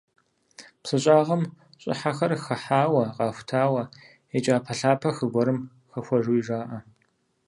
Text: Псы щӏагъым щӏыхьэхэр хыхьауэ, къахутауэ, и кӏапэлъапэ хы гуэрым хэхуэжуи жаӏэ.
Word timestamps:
Псы 0.81 0.97
щӏагъым 1.03 1.43
щӏыхьэхэр 1.81 2.31
хыхьауэ, 2.45 3.03
къахутауэ, 3.15 3.83
и 4.37 4.39
кӏапэлъапэ 4.43 5.09
хы 5.15 5.25
гуэрым 5.31 5.59
хэхуэжуи 5.91 6.41
жаӏэ. 6.45 6.77